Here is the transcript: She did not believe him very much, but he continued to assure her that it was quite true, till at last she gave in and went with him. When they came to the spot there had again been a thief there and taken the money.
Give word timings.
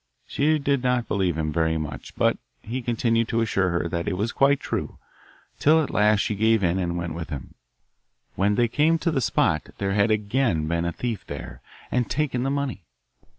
She 0.25 0.57
did 0.57 0.81
not 0.81 1.07
believe 1.07 1.37
him 1.37 1.53
very 1.53 1.77
much, 1.77 2.15
but 2.15 2.39
he 2.63 2.81
continued 2.81 3.27
to 3.27 3.41
assure 3.41 3.69
her 3.69 3.87
that 3.87 4.07
it 4.07 4.17
was 4.17 4.31
quite 4.31 4.59
true, 4.59 4.97
till 5.59 5.83
at 5.83 5.91
last 5.91 6.21
she 6.21 6.33
gave 6.33 6.63
in 6.63 6.79
and 6.79 6.97
went 6.97 7.13
with 7.13 7.29
him. 7.29 7.53
When 8.33 8.55
they 8.55 8.67
came 8.67 8.97
to 8.97 9.11
the 9.11 9.21
spot 9.21 9.69
there 9.77 9.93
had 9.93 10.09
again 10.09 10.67
been 10.67 10.85
a 10.85 10.91
thief 10.91 11.27
there 11.27 11.61
and 11.91 12.09
taken 12.09 12.41
the 12.41 12.49
money. 12.49 12.83